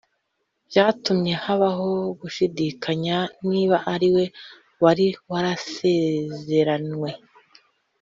[0.69, 1.89] byatumye habaho
[2.19, 3.17] gushidikanya
[3.49, 4.23] niba ariwe
[4.83, 7.11] wari warasezeranywe